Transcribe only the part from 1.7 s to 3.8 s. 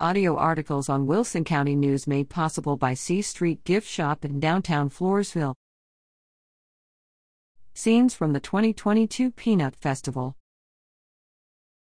News made possible by C Street